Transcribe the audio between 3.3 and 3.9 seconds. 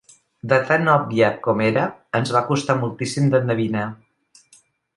d'endevinar.